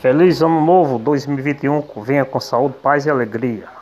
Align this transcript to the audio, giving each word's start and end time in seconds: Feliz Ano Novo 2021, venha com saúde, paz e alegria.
Feliz 0.00 0.40
Ano 0.40 0.64
Novo 0.64 0.98
2021, 0.98 1.82
venha 2.02 2.24
com 2.24 2.40
saúde, 2.40 2.74
paz 2.82 3.04
e 3.04 3.10
alegria. 3.10 3.79